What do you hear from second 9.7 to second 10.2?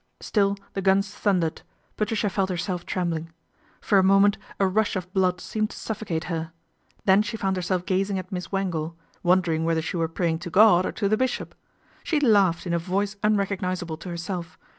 she were